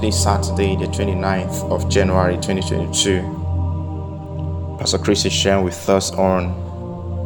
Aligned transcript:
Today, 0.00 0.12
Saturday, 0.12 0.76
the 0.76 0.86
29th 0.86 1.70
of 1.70 1.90
January 1.90 2.36
2022. 2.36 4.76
Pastor 4.78 4.96
Chris 4.96 5.26
is 5.26 5.32
sharing 5.34 5.62
with 5.62 5.90
us 5.90 6.10
on 6.12 6.54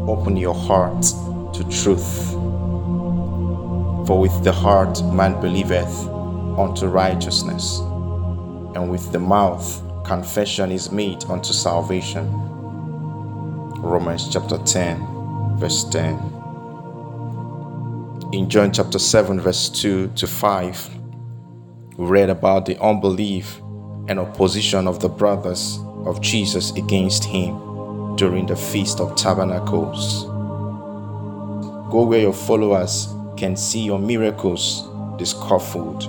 Open 0.09 0.37
Your 0.37 0.57
Heart 0.57 1.03
to 1.55 1.63
Truth. 1.71 2.33
For 4.09 4.19
with 4.19 4.43
the 4.43 4.51
heart 4.51 5.01
man 5.05 5.41
believeth 5.41 6.09
unto 6.59 6.89
righteousness, 6.89 7.79
and 7.79 8.91
with 8.91 9.13
the 9.13 9.21
mouth 9.21 9.81
confession 10.05 10.73
is 10.73 10.91
made 10.91 11.25
unto 11.27 11.53
salvation. 11.53 12.29
Romans 13.83 14.29
chapter 14.29 14.59
10, 14.59 15.59
verse 15.59 15.85
10. 15.91 16.19
In 18.33 18.51
John 18.51 18.73
chapter 18.73 18.99
7, 18.99 19.39
verse 19.39 19.69
2 19.69 20.09
to 20.17 20.27
5, 20.27 21.04
we 21.97 22.07
read 22.07 22.29
about 22.29 22.67
the 22.67 22.81
unbelief 22.83 23.61
and 24.09 24.19
opposition 24.19 24.89
of 24.89 24.99
the 25.01 25.09
brothers 25.09 25.79
of 26.05 26.21
Jesus 26.21 26.73
against 26.73 27.25
him 27.25 28.17
during 28.17 28.47
the 28.47 28.57
Feast 28.57 29.01
of 29.01 29.15
Tabernacles. 29.15 30.25
Go 31.91 32.05
where 32.05 32.21
your 32.21 32.33
followers 32.33 33.09
can 33.37 33.57
see 33.57 33.81
your 33.81 34.01
miracles 34.01 34.89
discovered. 35.19 36.03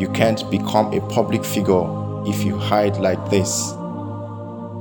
You 0.00 0.08
can't 0.12 0.50
become 0.50 0.92
a 0.92 1.00
public 1.08 1.44
figure 1.44 1.84
if 2.26 2.42
you 2.42 2.58
hide 2.58 2.96
like 2.96 3.30
this. 3.30 3.72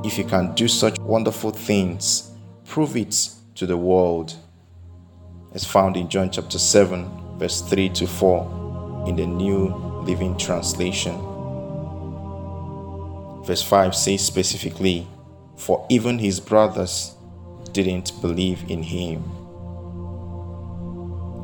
If 0.03 0.17
you 0.17 0.23
can 0.23 0.55
do 0.55 0.67
such 0.67 0.97
wonderful 0.99 1.51
things, 1.51 2.31
prove 2.65 2.97
it 2.97 3.29
to 3.55 3.67
the 3.67 3.77
world. 3.77 4.33
As 5.53 5.63
found 5.63 5.95
in 5.95 6.09
John 6.09 6.31
chapter 6.31 6.57
7, 6.57 7.37
verse 7.37 7.61
3 7.61 7.89
to 7.89 8.07
4 8.07 8.62
in 9.07 9.15
the 9.15 9.25
New 9.25 9.67
Living 10.05 10.37
Translation. 10.37 11.15
Verse 13.43 13.61
5 13.61 13.93
says 13.93 14.25
specifically, 14.25 15.07
For 15.57 15.85
even 15.89 16.19
his 16.19 16.39
brothers 16.39 17.15
didn't 17.73 18.19
believe 18.21 18.69
in 18.69 18.81
him. 18.83 19.23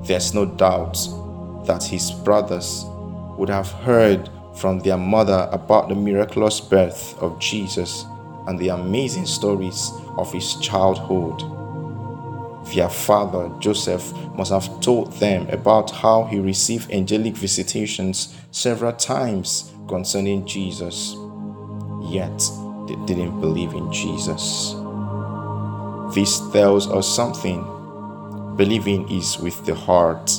There's 0.05 0.33
no 0.33 0.45
doubt 0.45 0.97
that 1.65 1.83
his 1.83 2.11
brothers 2.11 2.85
would 3.37 3.49
have 3.49 3.69
heard 3.69 4.29
from 4.55 4.79
their 4.79 4.97
mother 4.97 5.49
about 5.51 5.89
the 5.89 5.95
miraculous 5.95 6.59
birth 6.59 7.17
of 7.21 7.39
Jesus 7.39 8.05
and 8.47 8.57
the 8.57 8.69
amazing 8.69 9.25
stories 9.25 9.91
of 10.17 10.31
his 10.31 10.55
childhood. 10.55 11.58
Their 12.65 12.89
father, 12.89 13.49
Joseph, 13.59 14.13
must 14.35 14.51
have 14.51 14.79
told 14.81 15.13
them 15.13 15.47
about 15.49 15.89
how 15.91 16.25
he 16.25 16.39
received 16.39 16.91
angelic 16.91 17.35
visitations 17.35 18.35
several 18.51 18.93
times 18.93 19.71
concerning 19.87 20.45
Jesus. 20.45 21.15
Yet, 22.03 22.37
they 22.87 22.95
didn't 23.05 23.39
believe 23.39 23.73
in 23.73 23.91
Jesus. 23.91 24.75
This 26.13 26.39
tells 26.51 26.89
us 26.89 27.07
something. 27.07 27.61
Believing 28.55 29.09
is 29.11 29.37
with 29.39 29.65
the 29.65 29.75
heart. 29.75 30.31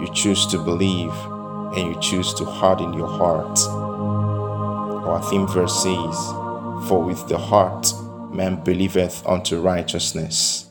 You 0.00 0.08
choose 0.12 0.46
to 0.46 0.58
believe 0.58 1.12
and 1.76 1.94
you 1.94 2.00
choose 2.00 2.34
to 2.34 2.44
harden 2.44 2.92
your 2.92 3.08
heart. 3.08 3.58
Our 5.06 5.22
theme 5.30 5.46
verse 5.46 5.82
says, 5.82 6.16
For 6.88 7.02
with 7.02 7.26
the 7.28 7.38
heart 7.38 7.92
man 8.32 8.62
believeth 8.62 9.26
unto 9.26 9.60
righteousness. 9.60 10.65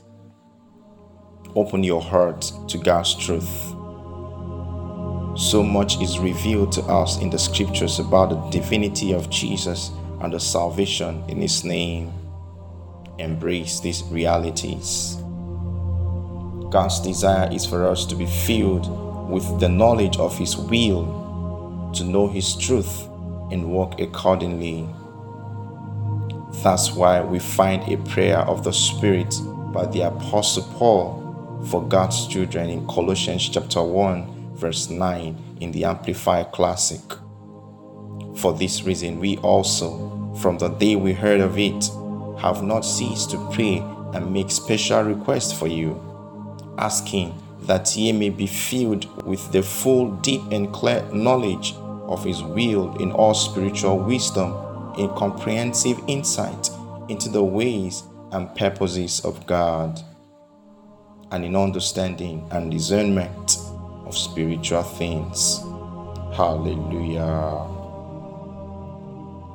Open 1.57 1.85
your 1.85 2.01
heart 2.01 2.51
to 2.67 2.77
God's 2.77 3.15
truth. 3.15 3.69
So 5.37 5.63
much 5.63 6.01
is 6.01 6.19
revealed 6.19 6.73
to 6.73 6.81
us 6.81 7.21
in 7.21 7.29
the 7.29 7.39
scriptures 7.39 7.97
about 7.97 8.29
the 8.29 8.59
divinity 8.59 9.13
of 9.13 9.29
Jesus 9.29 9.91
and 10.19 10.33
the 10.33 10.39
salvation 10.39 11.23
in 11.29 11.39
His 11.39 11.63
name. 11.63 12.11
Embrace 13.19 13.79
these 13.79 14.03
realities. 14.03 15.15
God's 16.71 16.99
desire 16.99 17.49
is 17.53 17.65
for 17.65 17.87
us 17.87 18.05
to 18.07 18.15
be 18.15 18.25
filled 18.25 19.29
with 19.29 19.61
the 19.61 19.69
knowledge 19.69 20.17
of 20.17 20.37
His 20.37 20.57
will, 20.57 21.91
to 21.95 22.03
know 22.03 22.27
His 22.27 22.53
truth, 22.57 23.03
and 23.49 23.71
walk 23.71 24.01
accordingly. 24.01 24.89
That's 26.63 26.91
why 26.91 27.21
we 27.21 27.39
find 27.39 27.89
a 27.89 27.95
prayer 28.09 28.39
of 28.39 28.65
the 28.65 28.73
Spirit 28.73 29.33
by 29.71 29.85
the 29.85 30.01
Apostle 30.01 30.63
Paul 30.73 31.24
for 31.67 31.87
God's 31.87 32.27
children 32.27 32.69
in 32.69 32.87
Colossians 32.87 33.49
chapter 33.49 33.81
1, 33.81 34.55
verse 34.55 34.89
9 34.89 35.57
in 35.61 35.71
the 35.71 35.85
Amplified 35.85 36.51
Classic. 36.51 37.01
For 38.37 38.53
this 38.53 38.83
reason, 38.83 39.19
we 39.19 39.37
also, 39.37 40.35
from 40.41 40.57
the 40.57 40.69
day 40.69 40.95
we 40.95 41.13
heard 41.13 41.41
of 41.41 41.57
it, 41.57 41.89
have 42.39 42.61
not 42.61 42.81
ceased 42.81 43.31
to 43.31 43.49
pray 43.51 43.77
and 44.13 44.31
make 44.31 44.51
special 44.51 45.03
requests 45.03 45.57
for 45.57 45.67
you, 45.67 45.99
asking 46.77 47.33
that 47.61 47.95
ye 47.95 48.11
may 48.11 48.29
be 48.29 48.47
filled 48.47 49.25
with 49.25 49.51
the 49.51 49.63
full, 49.63 50.11
deep, 50.17 50.41
and 50.51 50.71
clear 50.71 51.01
knowledge 51.11 51.73
of 52.07 52.23
His 52.23 52.43
will 52.43 52.95
in 52.97 53.11
all 53.11 53.33
spiritual 53.33 53.97
wisdom, 53.97 54.53
in 54.97 55.09
comprehensive 55.15 55.99
insight 56.07 56.69
into 57.09 57.29
the 57.29 57.43
ways 57.43 58.03
and 58.31 58.53
purposes 58.55 59.19
of 59.25 59.45
God, 59.47 59.99
and 61.35 61.43
in 61.43 61.53
understanding 61.53 62.47
and 62.51 62.71
discernment 62.71 63.57
of 64.05 64.17
spiritual 64.17 64.83
things. 64.83 65.59
Hallelujah. 66.33 67.21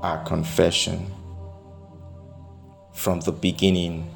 Our 0.02 0.22
confession. 0.26 1.10
From 2.92 3.20
the 3.20 3.32
beginning, 3.32 4.14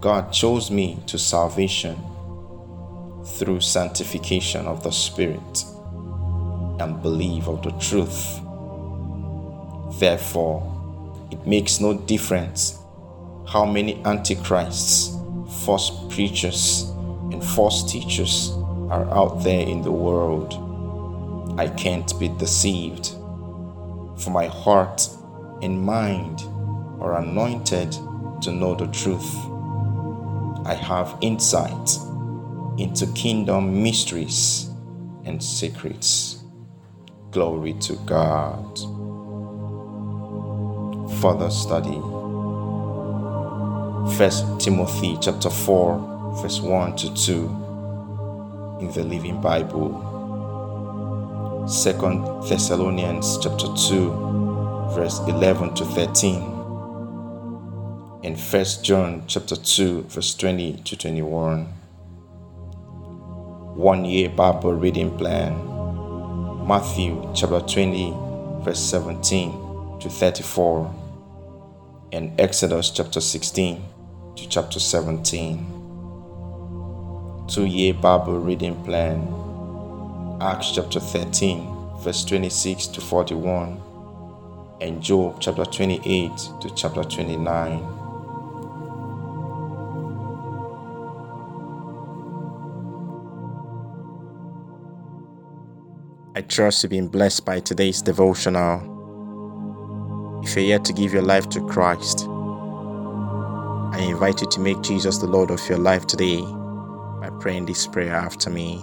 God 0.00 0.32
chose 0.32 0.70
me 0.70 0.98
to 1.08 1.18
salvation 1.18 1.98
through 3.36 3.60
sanctification 3.60 4.66
of 4.66 4.82
the 4.82 4.92
Spirit 4.92 5.64
and 6.80 7.02
belief 7.02 7.48
of 7.48 7.62
the 7.62 7.72
truth. 7.72 8.40
Therefore, 10.00 10.72
it 11.30 11.46
makes 11.46 11.80
no 11.80 11.92
difference 11.92 12.78
how 13.46 13.66
many 13.66 14.02
antichrists, 14.06 15.15
false 15.66 15.90
preachers, 16.14 16.82
and 17.32 17.44
false 17.44 17.90
teachers 17.90 18.52
are 18.88 19.10
out 19.12 19.42
there 19.42 19.66
in 19.66 19.82
the 19.82 19.90
world. 19.90 20.54
I 21.58 21.66
can't 21.68 22.16
be 22.20 22.28
deceived, 22.28 23.08
for 24.16 24.30
my 24.30 24.46
heart 24.46 25.08
and 25.62 25.82
mind 25.82 26.40
are 27.00 27.20
anointed 27.20 27.90
to 28.42 28.52
know 28.52 28.76
the 28.76 28.86
truth. 28.86 29.34
I 30.64 30.74
have 30.74 31.18
insight 31.20 31.98
into 32.78 33.06
kingdom 33.14 33.82
mysteries 33.82 34.70
and 35.24 35.42
secrets. 35.42 36.44
Glory 37.32 37.72
to 37.80 37.96
God. 38.06 38.78
Further 41.20 41.50
study. 41.50 42.15
First 44.14 44.60
Timothy 44.60 45.18
chapter 45.20 45.50
4 45.50 46.36
verse 46.40 46.60
1 46.60 46.96
to 46.96 47.12
2 47.14 48.78
in 48.80 48.92
the 48.92 49.02
Living 49.02 49.40
Bible. 49.40 49.90
Second 51.68 52.24
Thessalonians 52.48 53.36
chapter 53.38 53.66
2 53.66 54.92
verse 54.94 55.18
11 55.26 55.74
to 55.74 55.84
13 55.84 56.36
and 58.24 58.40
First 58.40 58.84
John 58.84 59.24
chapter 59.26 59.56
2 59.56 60.02
verse 60.04 60.34
20 60.34 60.82
to 60.84 60.96
21 60.96 61.66
one 63.74 64.04
year 64.06 64.30
Bible 64.30 64.72
reading 64.72 65.14
plan. 65.18 65.52
Matthew 66.66 67.30
chapter 67.34 67.60
20, 67.60 68.14
verse 68.64 68.80
17 68.80 69.98
to 70.00 70.08
34, 70.08 70.94
and 72.12 72.40
Exodus 72.40 72.90
chapter 72.90 73.20
16 73.20 73.95
to 74.36 74.46
chapter 74.48 74.78
17. 74.78 75.72
Two 77.48 77.64
year 77.64 77.94
Bible 77.94 78.38
reading 78.38 78.74
plan. 78.84 79.26
Acts 80.42 80.72
chapter 80.72 81.00
13, 81.00 81.66
verse 82.00 82.22
26 82.24 82.88
to 82.88 83.00
41, 83.00 83.80
and 84.82 85.02
Job 85.02 85.40
chapter 85.40 85.64
28 85.64 86.30
to 86.60 86.70
chapter 86.76 87.02
29. 87.02 87.82
I 96.34 96.42
trust 96.42 96.82
you've 96.82 96.90
been 96.90 97.08
blessed 97.08 97.46
by 97.46 97.60
today's 97.60 98.02
devotional. 98.02 98.82
If 100.44 100.54
you're 100.54 100.66
yet 100.66 100.84
to 100.84 100.92
give 100.92 101.14
your 101.14 101.22
life 101.22 101.48
to 101.50 101.66
Christ, 101.66 102.28
I 103.96 104.00
invite 104.00 104.42
you 104.42 104.46
to 104.48 104.60
make 104.60 104.82
Jesus 104.82 105.16
the 105.16 105.26
Lord 105.26 105.50
of 105.50 105.66
your 105.70 105.78
life 105.78 106.06
today 106.06 106.42
by 106.42 107.30
praying 107.40 107.64
this 107.64 107.86
prayer 107.86 108.14
after 108.14 108.50
me. 108.50 108.82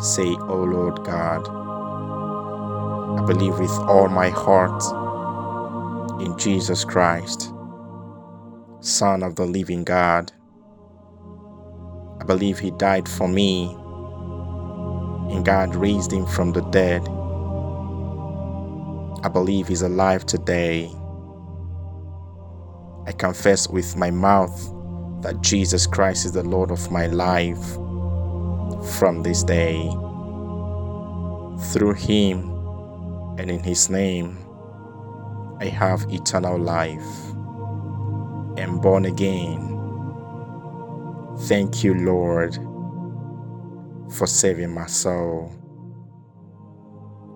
Say, 0.00 0.28
O 0.28 0.46
oh 0.48 0.62
Lord 0.62 1.02
God, 1.02 1.48
I 3.18 3.26
believe 3.26 3.58
with 3.58 3.72
all 3.88 4.08
my 4.08 4.28
heart 4.28 4.80
in 6.22 6.38
Jesus 6.38 6.84
Christ, 6.84 7.52
Son 8.78 9.24
of 9.24 9.34
the 9.34 9.44
living 9.44 9.82
God. 9.82 10.30
I 12.20 12.24
believe 12.24 12.60
He 12.60 12.70
died 12.70 13.08
for 13.08 13.26
me 13.26 13.74
and 15.34 15.44
God 15.44 15.74
raised 15.74 16.12
Him 16.12 16.26
from 16.26 16.52
the 16.52 16.62
dead. 16.70 17.02
I 19.24 19.28
believe 19.28 19.66
He's 19.66 19.82
alive 19.82 20.26
today. 20.26 20.92
I 23.06 23.12
confess 23.12 23.68
with 23.68 23.96
my 23.96 24.10
mouth 24.10 24.72
that 25.22 25.42
Jesus 25.42 25.86
Christ 25.86 26.26
is 26.26 26.32
the 26.32 26.44
Lord 26.44 26.70
of 26.70 26.90
my 26.92 27.06
life 27.08 27.64
from 28.98 29.22
this 29.22 29.44
day. 29.44 29.90
Through 31.72 31.94
Him 31.94 32.66
and 33.38 33.50
in 33.50 33.60
His 33.62 33.90
name, 33.90 34.38
I 35.60 35.66
have 35.66 36.06
eternal 36.10 36.58
life. 36.58 37.30
and 38.58 38.82
born 38.82 39.06
again. 39.06 39.84
Thank 41.42 41.84
you, 41.84 41.94
Lord, 41.94 42.56
for 44.10 44.26
saving 44.26 44.72
my 44.74 44.86
soul. 44.86 45.52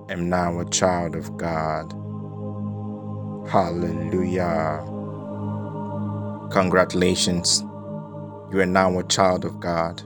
I 0.09 0.15
am 0.15 0.29
now 0.31 0.61
a 0.61 0.71
child 0.71 1.17
of 1.17 1.37
God. 1.37 1.95
Hallelujah. 3.49 4.87
Congratulations. 6.50 7.62
You 8.52 8.60
are 8.60 8.66
now 8.66 8.98
a 8.98 9.04
child 9.04 9.44
of 9.44 9.60
God. 9.60 10.02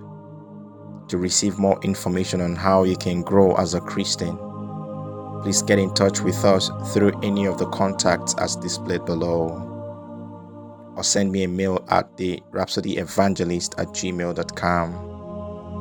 To 1.09 1.19
receive 1.19 1.59
more 1.59 1.81
information 1.83 2.41
on 2.41 2.57
how 2.57 2.85
you 2.85 2.97
can 2.97 3.23
grow 3.23 3.55
as 3.57 3.75
a 3.75 3.81
Christian, 3.81 4.37
please 5.43 5.63
get 5.63 5.79
in 5.79 5.93
touch 5.95 6.21
with 6.21 6.45
us 6.45 6.71
through 6.93 7.19
any 7.23 7.47
of 7.47 7.59
the 7.59 7.67
contacts 7.67 8.35
as 8.39 8.57
displayed 8.57 9.05
below 9.05 9.67
or 11.01 11.05
send 11.05 11.33
me 11.33 11.45
a 11.45 11.49
mail 11.49 11.83
at 11.89 12.17
the 12.19 12.43
rhapsodyevangelist 12.53 13.81
at 13.81 13.87
gmail.com 13.89 15.07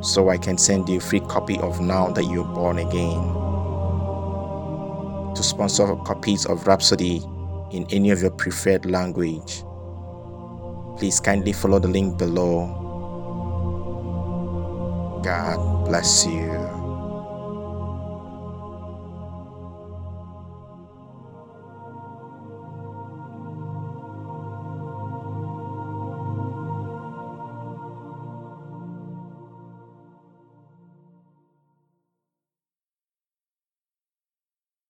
so 0.02 0.30
I 0.30 0.38
can 0.38 0.58
send 0.58 0.88
you 0.88 0.98
a 0.98 1.02
free 1.02 1.20
copy 1.20 1.58
of 1.58 1.82
Now 1.82 2.08
That 2.08 2.24
You're 2.24 2.46
Born 2.46 2.80
Again. 2.80 3.22
To 5.36 5.44
sponsor 5.44 5.94
copies 6.06 6.46
of 6.46 6.66
Rhapsody 6.66 7.18
in 7.72 7.86
any 7.92 8.12
of 8.12 8.22
your 8.22 8.32
preferred 8.32 8.86
language, 8.86 9.59
please 11.00 11.20
kindly 11.22 11.54
follow 11.54 11.80
the 11.80 11.88
link 11.88 12.18
below. 12.18 12.68
God 15.24 15.88
bless 15.88 16.28
you. 16.28 16.69